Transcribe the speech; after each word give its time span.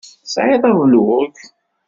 Tesεiḍ 0.23 0.63
ablug? 0.71 1.35